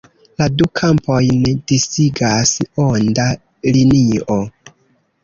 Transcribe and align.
La 0.41 0.45
du 0.59 0.67
kampojn 0.79 1.43
disigas 1.71 2.53
onda 2.85 3.27
linio. 3.77 4.39